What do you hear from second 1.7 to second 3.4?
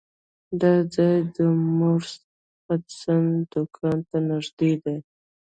مورس هډسن